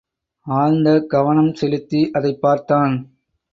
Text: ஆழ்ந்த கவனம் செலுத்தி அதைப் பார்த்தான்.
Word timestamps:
ஆழ்ந்த 0.45 1.01
கவனம் 1.01 1.53
செலுத்தி 1.53 2.11
அதைப் 2.11 2.41
பார்த்தான். 2.41 3.09